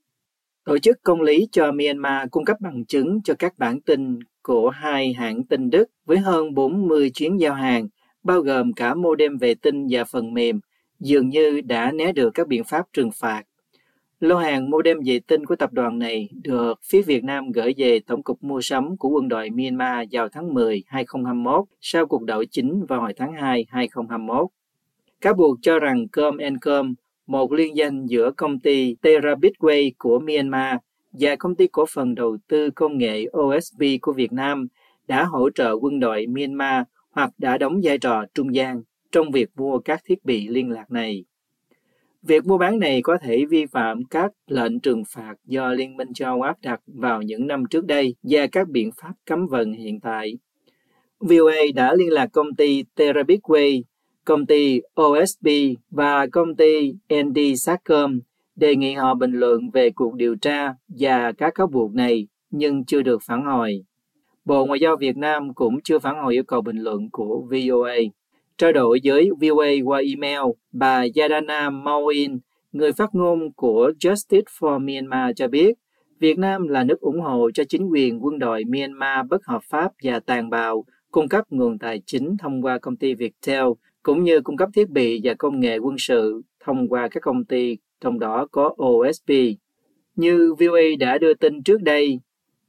Tổ 0.65 0.79
chức 0.79 1.03
công 1.03 1.21
lý 1.21 1.49
cho 1.53 1.73
Myanmar 1.73 2.29
cung 2.31 2.45
cấp 2.45 2.57
bằng 2.61 2.85
chứng 2.85 3.21
cho 3.25 3.35
các 3.39 3.59
bản 3.59 3.81
tin 3.81 4.19
của 4.43 4.71
hai 4.71 5.13
hãng 5.13 5.45
tin 5.45 5.71
Đức 5.71 5.85
với 6.05 6.19
hơn 6.19 6.55
40 6.55 7.11
chuyến 7.11 7.41
giao 7.41 7.55
hàng, 7.55 7.89
bao 8.23 8.41
gồm 8.41 8.73
cả 8.73 8.95
modem 8.95 9.39
vệ 9.39 9.55
tinh 9.55 9.87
và 9.91 10.05
phần 10.05 10.35
mềm, 10.35 10.61
dường 11.01 11.29
như 11.29 11.61
đã 11.61 11.93
né 11.93 12.13
được 12.13 12.31
các 12.35 12.49
biện 12.49 12.65
pháp 12.65 12.87
trừng 12.93 13.11
phạt. 13.15 13.43
Lô 14.21 14.37
hàng 14.37 14.71
modem 14.71 14.99
vệ 15.07 15.21
tinh 15.27 15.47
của 15.47 15.57
tập 15.57 15.73
đoàn 15.73 15.99
này 15.99 16.29
được 16.43 16.81
phía 16.91 17.03
Việt 17.03 17.25
Nam 17.25 17.53
gửi 17.53 17.75
về 17.77 18.01
Tổng 18.07 18.23
cục 18.23 18.45
Mua 18.45 18.61
sắm 18.61 18.97
của 18.97 19.09
quân 19.09 19.29
đội 19.29 19.51
Myanmar 19.51 20.09
vào 20.13 20.29
tháng 20.29 20.55
10 20.55 20.83
2021 20.87 21.65
sau 21.81 22.07
cuộc 22.07 22.25
đảo 22.25 22.45
chính 22.51 22.87
vào 22.89 23.01
hồi 23.01 23.13
tháng 23.17 23.33
2 23.33 23.67
2021. 23.69 24.47
Cáo 25.21 25.35
buộc 25.35 25.59
cho 25.63 25.79
rằng 25.79 26.09
Com 26.09 26.39
Com 26.61 26.95
một 27.27 27.53
liên 27.53 27.77
danh 27.77 28.07
giữa 28.07 28.31
công 28.31 28.61
ty 28.61 28.97
Terabitway 29.03 29.91
của 29.99 30.19
Myanmar 30.19 30.77
và 31.13 31.37
công 31.37 31.55
ty 31.55 31.67
cổ 31.67 31.85
phần 31.95 32.15
đầu 32.15 32.37
tư 32.49 32.71
công 32.71 32.99
nghệ 32.99 33.25
OSB 33.39 33.83
của 34.03 34.13
Việt 34.13 34.33
Nam 34.33 34.67
đã 35.09 35.25
hỗ 35.25 35.51
trợ 35.51 35.73
quân 35.81 36.01
đội 36.01 36.27
Myanmar 36.27 36.83
hoặc 37.11 37.31
đã 37.39 37.59
đóng 37.59 37.81
vai 37.83 37.99
trò 37.99 38.25
trung 38.35 38.55
gian 38.55 38.83
trong 39.13 39.31
việc 39.31 39.51
mua 39.57 39.79
các 39.79 40.01
thiết 40.05 40.25
bị 40.25 40.49
liên 40.49 40.71
lạc 40.71 40.91
này. 40.91 41.25
Việc 42.23 42.47
mua 42.47 42.59
bán 42.59 42.79
này 42.79 43.03
có 43.03 43.19
thể 43.23 43.45
vi 43.51 43.67
phạm 43.67 44.05
các 44.05 44.33
lệnh 44.47 44.81
trừng 44.81 45.03
phạt 45.15 45.35
do 45.45 45.73
Liên 45.73 45.97
minh 45.97 46.13
châu 46.15 46.33
Âu 46.33 46.43
áp 46.43 46.57
đặt 46.63 46.81
vào 46.87 47.23
những 47.23 47.47
năm 47.47 47.65
trước 47.71 47.85
đây 47.85 48.15
và 48.23 48.47
các 48.53 48.69
biện 48.69 48.91
pháp 49.03 49.13
cấm 49.27 49.47
vận 49.47 49.73
hiện 49.73 50.01
tại. 50.01 50.39
VOA 51.21 51.57
đã 51.75 51.95
liên 51.95 52.13
lạc 52.13 52.27
công 52.33 52.55
ty 52.55 52.85
Terabitway 52.97 53.83
công 54.25 54.47
ty 54.47 54.81
OSB 55.01 55.49
và 55.91 56.27
công 56.27 56.57
ty 56.57 56.93
ND 57.15 57.39
Satcom 57.57 58.21
đề 58.57 58.77
nghị 58.77 58.95
họ 58.95 59.15
bình 59.15 59.33
luận 59.33 59.71
về 59.71 59.91
cuộc 59.91 60.15
điều 60.15 60.37
tra 60.37 60.75
và 60.89 61.33
các 61.33 61.55
cáo 61.55 61.67
buộc 61.67 61.95
này, 61.95 62.27
nhưng 62.51 62.85
chưa 62.85 63.03
được 63.03 63.23
phản 63.23 63.45
hồi. 63.45 63.85
Bộ 64.45 64.67
Ngoại 64.67 64.81
giao 64.81 64.97
Việt 64.97 65.17
Nam 65.17 65.55
cũng 65.55 65.81
chưa 65.85 65.99
phản 65.99 66.17
hồi 66.23 66.35
yêu 66.35 66.45
cầu 66.45 66.61
bình 66.61 66.79
luận 66.79 67.11
của 67.13 67.47
VOA. 67.51 67.97
Trao 68.59 68.73
đổi 68.73 69.01
với 69.05 69.31
VOA 69.41 69.69
qua 69.85 70.01
email, 70.01 70.41
bà 70.73 71.05
Yadana 71.15 71.71
Mawin, 71.71 72.39
người 72.73 72.93
phát 72.93 73.15
ngôn 73.15 73.53
của 73.53 73.93
Justice 74.01 74.43
for 74.59 74.79
Myanmar 74.79 75.31
cho 75.37 75.49
biết, 75.49 75.73
Việt 76.19 76.39
Nam 76.39 76.69
là 76.69 76.85
nước 76.85 77.01
ủng 77.01 77.21
hộ 77.21 77.51
cho 77.55 77.65
chính 77.69 77.89
quyền 77.91 78.25
quân 78.25 78.39
đội 78.39 78.65
Myanmar 78.65 79.27
bất 79.31 79.45
hợp 79.45 79.63
pháp 79.71 79.93
và 80.03 80.21
tàn 80.21 80.51
bạo, 80.51 80.85
cung 81.11 81.29
cấp 81.29 81.45
nguồn 81.51 81.79
tài 81.79 82.03
chính 82.07 82.37
thông 82.39 82.63
qua 82.63 82.79
công 82.79 82.97
ty 82.97 83.15
Viettel 83.15 83.65
cũng 84.03 84.25
như 84.25 84.41
cung 84.41 84.57
cấp 84.57 84.69
thiết 84.75 84.89
bị 84.89 85.21
và 85.25 85.35
công 85.39 85.61
nghệ 85.61 85.79
quân 85.79 85.97
sự 85.99 86.43
thông 86.65 86.89
qua 86.89 87.09
các 87.09 87.23
công 87.23 87.45
ty, 87.45 87.77
trong 88.01 88.19
đó 88.19 88.47
có 88.51 88.75
OSP. 88.83 89.31
Như 90.17 90.55
VOA 90.59 90.83
đã 90.99 91.19
đưa 91.19 91.35
tin 91.35 91.63
trước 91.63 91.83
đây, 91.83 92.21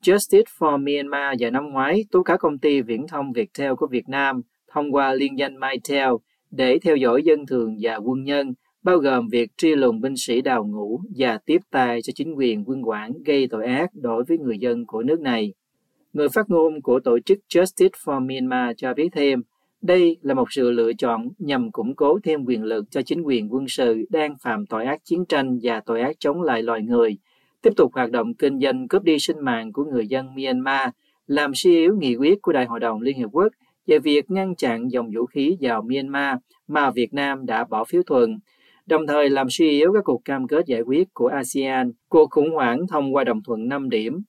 Justice 0.01 0.43
for 0.59 0.77
Myanmar 0.85 1.41
vào 1.41 1.51
năm 1.51 1.69
ngoái 1.69 2.05
tố 2.11 2.23
cáo 2.23 2.37
công 2.37 2.57
ty 2.57 2.81
viễn 2.81 3.07
thông 3.07 3.33
Viettel 3.33 3.73
của 3.73 3.87
Việt 3.87 4.09
Nam 4.09 4.41
thông 4.71 4.91
qua 4.91 5.13
liên 5.13 5.39
danh 5.39 5.59
MyTel 5.59 6.09
để 6.51 6.79
theo 6.79 6.95
dõi 6.95 7.23
dân 7.23 7.45
thường 7.45 7.77
và 7.81 7.95
quân 7.95 8.23
nhân, 8.23 8.53
bao 8.83 8.97
gồm 8.97 9.27
việc 9.27 9.57
truy 9.57 9.75
lùng 9.75 10.01
binh 10.01 10.17
sĩ 10.17 10.41
đào 10.41 10.65
ngũ 10.65 10.99
và 11.17 11.37
tiếp 11.45 11.61
tay 11.71 12.01
cho 12.01 12.11
chính 12.15 12.33
quyền 12.33 12.63
quân 12.65 12.81
quản 12.87 13.11
gây 13.25 13.47
tội 13.47 13.65
ác 13.65 13.89
đối 13.93 14.23
với 14.23 14.37
người 14.37 14.57
dân 14.57 14.85
của 14.85 15.03
nước 15.03 15.19
này. 15.19 15.53
Người 16.13 16.29
phát 16.29 16.49
ngôn 16.49 16.81
của 16.81 16.99
tổ 16.99 17.19
chức 17.19 17.39
Justice 17.49 17.89
for 18.05 18.27
Myanmar 18.27 18.75
cho 18.77 18.93
biết 18.93 19.09
thêm, 19.11 19.41
đây 19.81 20.17
là 20.21 20.33
một 20.33 20.51
sự 20.51 20.71
lựa 20.71 20.93
chọn 20.93 21.27
nhằm 21.37 21.71
củng 21.71 21.95
cố 21.95 22.19
thêm 22.23 22.45
quyền 22.45 22.63
lực 22.63 22.85
cho 22.91 23.01
chính 23.01 23.21
quyền 23.21 23.53
quân 23.53 23.67
sự 23.67 24.05
đang 24.09 24.35
phạm 24.43 24.65
tội 24.65 24.85
ác 24.85 25.05
chiến 25.05 25.25
tranh 25.25 25.59
và 25.63 25.81
tội 25.85 26.01
ác 26.01 26.15
chống 26.19 26.41
lại 26.41 26.63
loài 26.63 26.81
người, 26.81 27.17
tiếp 27.61 27.73
tục 27.77 27.91
hoạt 27.93 28.11
động 28.11 28.33
kinh 28.33 28.59
doanh 28.59 28.87
cướp 28.87 29.03
đi 29.03 29.19
sinh 29.19 29.39
mạng 29.39 29.73
của 29.73 29.83
người 29.83 30.07
dân 30.07 30.35
Myanmar, 30.35 30.89
làm 31.27 31.51
suy 31.55 31.75
yếu 31.75 31.95
nghị 31.95 32.15
quyết 32.15 32.41
của 32.41 32.53
Đại 32.53 32.65
hội 32.65 32.79
đồng 32.79 33.01
Liên 33.01 33.17
Hiệp 33.17 33.29
Quốc 33.31 33.53
về 33.89 33.99
việc 33.99 34.31
ngăn 34.31 34.55
chặn 34.55 34.91
dòng 34.91 35.11
vũ 35.15 35.25
khí 35.25 35.57
vào 35.61 35.81
Myanmar 35.81 36.37
mà 36.67 36.91
Việt 36.91 37.13
Nam 37.13 37.45
đã 37.45 37.63
bỏ 37.63 37.83
phiếu 37.83 38.03
thuận, 38.03 38.39
đồng 38.85 39.07
thời 39.07 39.29
làm 39.29 39.47
suy 39.49 39.69
yếu 39.69 39.93
các 39.93 40.03
cuộc 40.05 40.21
cam 40.25 40.47
kết 40.47 40.65
giải 40.65 40.81
quyết 40.81 41.07
của 41.13 41.27
ASEAN, 41.27 41.91
cuộc 42.09 42.29
khủng 42.31 42.51
hoảng 42.51 42.87
thông 42.87 43.15
qua 43.15 43.23
đồng 43.23 43.43
thuận 43.43 43.67
5 43.67 43.89
điểm. 43.89 44.21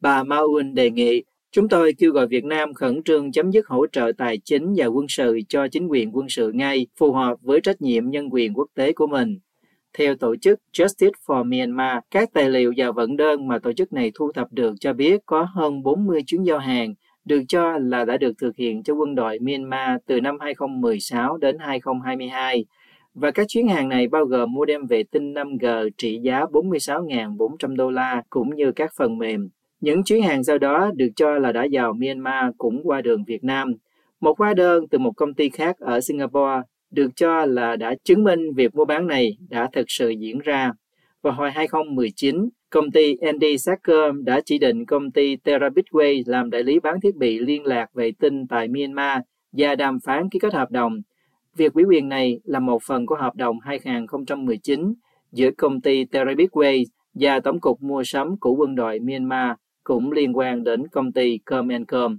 Bà 0.00 0.22
Maun 0.22 0.74
đề 0.74 0.90
nghị 0.90 1.22
Chúng 1.52 1.68
tôi 1.68 1.92
kêu 1.98 2.12
gọi 2.12 2.26
Việt 2.26 2.44
Nam 2.44 2.74
khẩn 2.74 3.02
trương 3.02 3.32
chấm 3.32 3.50
dứt 3.50 3.66
hỗ 3.66 3.86
trợ 3.86 4.12
tài 4.18 4.38
chính 4.38 4.74
và 4.76 4.86
quân 4.86 5.06
sự 5.08 5.38
cho 5.48 5.68
chính 5.68 5.88
quyền 5.88 6.16
quân 6.16 6.28
sự 6.28 6.52
ngay, 6.54 6.86
phù 6.98 7.12
hợp 7.12 7.36
với 7.42 7.60
trách 7.60 7.82
nhiệm 7.82 8.10
nhân 8.10 8.28
quyền 8.32 8.54
quốc 8.54 8.68
tế 8.74 8.92
của 8.92 9.06
mình. 9.06 9.38
Theo 9.98 10.14
tổ 10.14 10.36
chức 10.36 10.60
Justice 10.72 11.10
for 11.26 11.44
Myanmar, 11.44 11.98
các 12.10 12.28
tài 12.32 12.50
liệu 12.50 12.72
và 12.76 12.90
vận 12.90 13.16
đơn 13.16 13.48
mà 13.48 13.58
tổ 13.58 13.72
chức 13.72 13.92
này 13.92 14.12
thu 14.14 14.32
thập 14.32 14.52
được 14.52 14.74
cho 14.80 14.92
biết 14.92 15.20
có 15.26 15.46
hơn 15.54 15.82
40 15.82 16.22
chuyến 16.26 16.42
giao 16.42 16.58
hàng 16.58 16.94
được 17.28 17.42
cho 17.48 17.78
là 17.78 18.04
đã 18.04 18.16
được 18.16 18.32
thực 18.38 18.56
hiện 18.56 18.82
cho 18.82 18.94
quân 18.94 19.14
đội 19.14 19.38
Myanmar 19.38 20.00
từ 20.06 20.20
năm 20.20 20.36
2016 20.40 21.36
đến 21.36 21.56
2022. 21.58 22.64
Và 23.14 23.30
các 23.30 23.46
chuyến 23.48 23.68
hàng 23.68 23.88
này 23.88 24.08
bao 24.08 24.24
gồm 24.24 24.52
mua 24.52 24.64
đem 24.64 24.86
vệ 24.86 25.02
tinh 25.02 25.34
5G 25.34 25.90
trị 25.98 26.18
giá 26.22 26.44
46.400 26.44 27.76
đô 27.76 27.90
la 27.90 28.22
cũng 28.30 28.56
như 28.56 28.72
các 28.72 28.92
phần 28.96 29.18
mềm. 29.18 29.48
Những 29.80 30.04
chuyến 30.04 30.22
hàng 30.22 30.44
sau 30.44 30.58
đó 30.58 30.90
được 30.96 31.08
cho 31.16 31.38
là 31.38 31.52
đã 31.52 31.66
vào 31.72 31.92
Myanmar 31.92 32.44
cũng 32.58 32.80
qua 32.84 33.00
đường 33.00 33.24
Việt 33.24 33.44
Nam. 33.44 33.72
Một 34.20 34.38
hóa 34.38 34.54
đơn 34.54 34.88
từ 34.88 34.98
một 34.98 35.12
công 35.16 35.34
ty 35.34 35.48
khác 35.48 35.78
ở 35.78 36.00
Singapore 36.00 36.62
được 36.90 37.10
cho 37.16 37.46
là 37.46 37.76
đã 37.76 37.94
chứng 38.04 38.24
minh 38.24 38.54
việc 38.56 38.74
mua 38.74 38.84
bán 38.84 39.06
này 39.06 39.36
đã 39.48 39.68
thực 39.72 39.84
sự 39.88 40.10
diễn 40.10 40.38
ra. 40.38 40.72
Vào 41.22 41.32
hồi 41.32 41.50
2019, 41.50 42.48
công 42.70 42.90
ty 42.90 43.16
Andy 43.16 43.58
Sacom 43.58 44.24
đã 44.24 44.40
chỉ 44.44 44.58
định 44.58 44.86
công 44.86 45.10
ty 45.10 45.36
Terabitway 45.36 46.22
làm 46.26 46.50
đại 46.50 46.62
lý 46.62 46.80
bán 46.80 47.00
thiết 47.00 47.16
bị 47.16 47.38
liên 47.38 47.64
lạc 47.64 47.94
vệ 47.94 48.12
tinh 48.18 48.46
tại 48.46 48.68
Myanmar 48.68 49.20
và 49.52 49.74
đàm 49.74 49.98
phán 50.00 50.28
ký 50.28 50.38
kết 50.38 50.54
hợp 50.54 50.70
đồng. 50.70 51.00
Việc 51.56 51.72
ủy 51.72 51.84
quyền 51.84 52.08
này 52.08 52.40
là 52.44 52.60
một 52.60 52.82
phần 52.82 53.06
của 53.06 53.14
hợp 53.14 53.36
đồng 53.36 53.60
2019 53.60 54.94
giữa 55.32 55.50
công 55.50 55.80
ty 55.80 56.04
Terabitway 56.04 56.84
và 57.14 57.40
Tổng 57.40 57.60
cục 57.60 57.82
Mua 57.82 58.02
sắm 58.04 58.36
của 58.40 58.54
quân 58.54 58.74
đội 58.74 58.98
Myanmar 59.00 59.50
cũng 59.84 60.12
liên 60.12 60.36
quan 60.36 60.64
đến 60.64 60.88
công 60.88 61.12
ty 61.12 61.38
Comencom. 61.38 62.18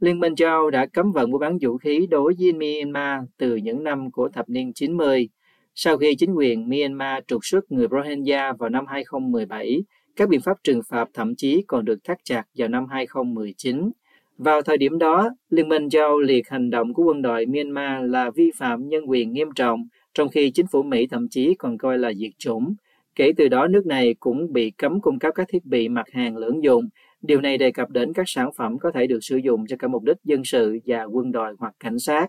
Liên 0.00 0.20
minh 0.20 0.34
châu 0.34 0.50
Âu 0.50 0.70
đã 0.70 0.86
cấm 0.86 1.12
vận 1.12 1.30
mua 1.30 1.38
bán 1.38 1.58
vũ 1.60 1.78
khí 1.78 2.06
đối 2.10 2.34
với 2.38 2.52
Myanmar 2.52 3.24
từ 3.38 3.56
những 3.56 3.84
năm 3.84 4.10
của 4.10 4.28
thập 4.28 4.48
niên 4.48 4.72
90. 4.72 5.28
Sau 5.74 5.96
khi 5.96 6.14
chính 6.14 6.34
quyền 6.34 6.68
Myanmar 6.68 7.24
trục 7.26 7.40
xuất 7.44 7.72
người 7.72 7.86
Rohingya 7.90 8.52
vào 8.52 8.70
năm 8.70 8.86
2017, 8.86 9.82
các 10.16 10.28
biện 10.28 10.40
pháp 10.40 10.56
trừng 10.64 10.80
phạt 10.88 11.08
thậm 11.14 11.34
chí 11.36 11.64
còn 11.66 11.84
được 11.84 12.04
thắt 12.04 12.18
chặt 12.24 12.42
vào 12.58 12.68
năm 12.68 12.86
2019. 12.90 13.90
Vào 14.38 14.62
thời 14.62 14.78
điểm 14.78 14.98
đó, 14.98 15.30
Liên 15.50 15.68
minh 15.68 15.90
châu 15.90 16.20
liệt 16.20 16.48
hành 16.48 16.70
động 16.70 16.94
của 16.94 17.02
quân 17.04 17.22
đội 17.22 17.46
Myanmar 17.46 18.10
là 18.10 18.30
vi 18.30 18.50
phạm 18.56 18.88
nhân 18.88 19.04
quyền 19.04 19.32
nghiêm 19.32 19.48
trọng, 19.54 19.88
trong 20.14 20.28
khi 20.28 20.50
chính 20.50 20.66
phủ 20.66 20.82
Mỹ 20.82 21.06
thậm 21.06 21.28
chí 21.28 21.54
còn 21.54 21.78
coi 21.78 21.98
là 21.98 22.12
diệt 22.14 22.32
chủng. 22.38 22.74
Kể 23.14 23.32
từ 23.36 23.48
đó, 23.48 23.68
nước 23.68 23.86
này 23.86 24.14
cũng 24.20 24.52
bị 24.52 24.70
cấm 24.70 25.00
cung 25.00 25.18
cấp 25.18 25.32
các 25.34 25.48
thiết 25.48 25.64
bị 25.64 25.88
mặt 25.88 26.06
hàng 26.12 26.36
lưỡng 26.36 26.64
dụng. 26.64 26.88
Điều 27.22 27.40
này 27.40 27.58
đề 27.58 27.70
cập 27.70 27.90
đến 27.90 28.12
các 28.12 28.24
sản 28.26 28.50
phẩm 28.56 28.78
có 28.78 28.90
thể 28.90 29.06
được 29.06 29.18
sử 29.22 29.36
dụng 29.36 29.66
cho 29.66 29.76
cả 29.76 29.88
mục 29.88 30.02
đích 30.02 30.16
dân 30.24 30.44
sự 30.44 30.78
và 30.86 31.04
quân 31.04 31.32
đội 31.32 31.54
hoặc 31.58 31.74
cảnh 31.80 31.98
sát. 31.98 32.28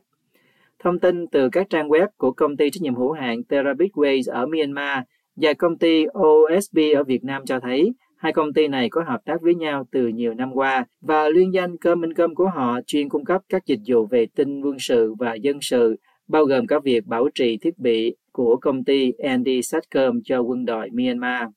Thông 0.84 1.00
tin 1.00 1.28
từ 1.28 1.50
các 1.50 1.70
trang 1.70 1.90
web 1.90 2.08
của 2.18 2.32
công 2.32 2.58
ty 2.58 2.70
trách 2.70 2.82
nhiệm 2.82 2.96
hữu 2.96 3.12
hạn 3.12 3.44
Therapeutic 3.50 3.94
Ways 3.94 4.34
ở 4.34 4.46
Myanmar 4.46 5.00
và 5.36 5.54
công 5.54 5.78
ty 5.78 6.06
OSB 6.06 6.80
ở 6.96 7.04
Việt 7.04 7.24
Nam 7.24 7.42
cho 7.46 7.60
thấy 7.60 7.94
hai 8.18 8.34
công 8.34 8.54
ty 8.54 8.68
này 8.68 8.90
có 8.90 9.04
hợp 9.08 9.20
tác 9.25 9.42
với 9.42 9.56
nhau 9.56 9.88
từ 9.92 10.08
nhiều 10.08 10.34
năm 10.34 10.52
qua 10.54 10.86
và 11.02 11.30
liên 11.30 11.54
danh 11.54 11.78
cơm 11.78 12.02
minh 12.02 12.13
cơm 12.13 12.36
của 12.36 12.50
họ 12.56 12.80
chuyên 12.88 13.10
cung 13.10 13.25
cấp 13.25 13.42
các 13.50 13.66
dịch 13.66 13.80
vụ 13.88 14.06
về 14.06 14.25
tin 14.36 14.62
quân 14.62 14.75
sự 14.80 15.13
và 15.20 15.34
dân 15.34 15.58
sự, 15.62 15.96
bao 16.28 16.46
gồm 16.46 16.68
cả 16.68 16.80
việc 16.84 17.06
bảo 17.06 17.30
trì 17.36 17.58
thiết 17.58 17.78
bị 17.78 18.16
của 18.32 18.58
công 18.62 18.84
ty 18.84 19.12
Andy 19.12 19.62
Satcom 19.62 20.20
cho 20.24 20.40
quân 20.40 20.66
đội 20.66 20.90
Myanmar. 20.92 21.48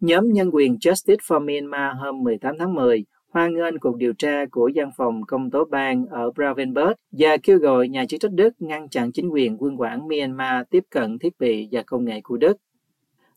Nhóm 0.00 0.32
nhân 0.32 0.50
quyền 0.52 0.74
Justice 0.74 1.16
for 1.16 1.46
Myanmar 1.46 1.96
hôm 1.96 2.22
18 2.22 2.58
tháng 2.58 2.74
10 2.74 3.04
hoan 3.34 3.54
nghênh 3.54 3.78
cuộc 3.78 3.96
điều 3.96 4.12
tra 4.12 4.44
của 4.50 4.70
văn 4.74 4.90
phòng 4.96 5.22
công 5.22 5.50
tố 5.50 5.64
bang 5.64 6.06
ở 6.06 6.30
Bravenberg 6.30 6.92
và 7.12 7.36
kêu 7.42 7.58
gọi 7.58 7.88
nhà 7.88 8.04
chức 8.06 8.20
trách 8.20 8.32
Đức 8.32 8.54
ngăn 8.58 8.88
chặn 8.88 9.12
chính 9.12 9.28
quyền 9.28 9.56
quân 9.62 9.80
quản 9.80 10.08
Myanmar 10.08 10.66
tiếp 10.70 10.84
cận 10.90 11.18
thiết 11.18 11.38
bị 11.38 11.68
và 11.72 11.82
công 11.82 12.04
nghệ 12.04 12.20
của 12.20 12.36
Đức. 12.36 12.56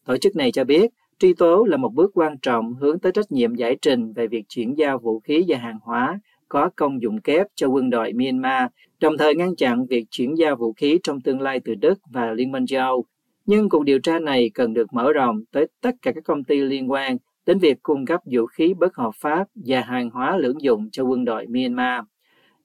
Tổ 0.06 0.18
chức 0.18 0.36
này 0.36 0.52
cho 0.52 0.64
biết, 0.64 0.92
truy 1.20 1.34
tố 1.34 1.64
là 1.64 1.78
một 1.78 1.94
bước 1.94 2.12
quan 2.14 2.38
trọng 2.42 2.74
hướng 2.74 3.00
tới 3.00 3.12
trách 3.12 3.32
nhiệm 3.32 3.56
giải 3.56 3.78
trình 3.82 4.14
về 4.14 4.28
việc 4.28 4.46
chuyển 4.50 4.78
giao 4.78 5.00
vũ 5.00 5.20
khí 5.20 5.46
và 5.48 5.58
hàng 5.58 5.80
hóa 5.82 6.20
có 6.50 6.70
công 6.76 7.02
dụng 7.02 7.22
kép 7.22 7.48
cho 7.56 7.68
quân 7.68 7.90
đội 7.90 8.14
Myanmar, 8.14 8.64
đồng 9.00 9.18
thời 9.18 9.36
ngăn 9.36 9.56
chặn 9.56 9.86
việc 9.86 10.06
chuyển 10.12 10.38
giao 10.38 10.56
vũ 10.56 10.74
khí 10.74 11.00
trong 11.04 11.22
tương 11.22 11.42
lai 11.42 11.60
từ 11.66 11.76
Đức 11.76 12.00
và 12.12 12.32
Liên 12.32 12.52
minh 12.52 12.66
châu 12.66 12.82
Âu. 12.82 13.06
Nhưng 13.46 13.70
cuộc 13.70 13.84
điều 13.84 14.00
tra 14.00 14.20
này 14.20 14.52
cần 14.54 14.74
được 14.74 14.94
mở 14.94 15.14
rộng 15.14 15.44
tới 15.52 15.68
tất 15.82 15.96
cả 16.02 16.12
các 16.12 16.24
công 16.24 16.44
ty 16.44 16.62
liên 16.62 16.92
quan 16.92 17.18
đến 17.48 17.60
việc 17.60 17.84
cung 17.84 18.06
cấp 18.06 18.20
vũ 18.26 18.46
khí 18.46 18.74
bất 18.74 18.96
hợp 18.96 19.12
pháp 19.16 19.48
và 19.56 19.82
hàng 19.82 20.10
hóa 20.10 20.38
lưỡng 20.38 20.62
dụng 20.62 20.90
cho 20.92 21.04
quân 21.04 21.26
đội 21.26 21.46
Myanmar. 21.48 22.04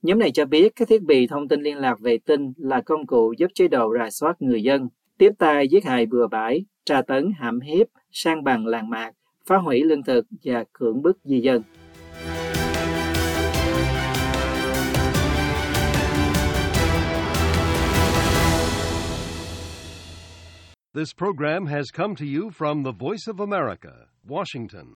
Nhóm 0.03 0.19
này 0.19 0.31
cho 0.31 0.45
biết 0.45 0.73
các 0.77 0.89
thiết 0.89 1.03
bị 1.03 1.27
thông 1.27 1.49
tin 1.49 1.63
liên 1.63 1.77
lạc 1.77 2.01
vệ 2.01 2.19
tinh 2.27 2.53
là 2.57 2.81
công 2.81 3.07
cụ 3.07 3.35
giúp 3.39 3.51
chế 3.55 3.69
độ 3.69 3.95
rà 3.99 4.11
soát 4.11 4.43
người 4.43 4.63
dân, 4.63 4.89
tiếp 5.19 5.31
tay 5.39 5.69
giết 5.69 5.85
hại 5.85 6.07
bừa 6.07 6.27
bãi, 6.27 6.65
tra 6.85 7.03
tấn 7.03 7.33
hãm 7.39 7.61
hiếp, 7.61 7.87
sang 8.11 8.45
bằng 8.45 8.67
làng 8.67 8.91
mạc, 8.91 9.13
phá 9.47 9.57
hủy 9.57 9.85
lương 9.85 10.03
thực 10.03 10.27
và 10.45 10.65
cưỡng 10.73 11.03
bức 11.03 11.19
di 11.25 11.41
dân. 11.41 11.63
This 20.95 21.15
program 21.19 21.67
has 21.67 21.87
come 21.97 22.15
to 22.15 22.27
you 22.27 22.51
from 22.51 22.85
the 22.85 22.93
Voice 22.99 23.27
of 23.27 23.41
America, 23.41 24.12
Washington. 24.27 24.89